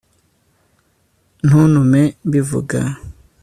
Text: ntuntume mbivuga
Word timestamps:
ntuntume 1.45 2.01
mbivuga 2.27 2.79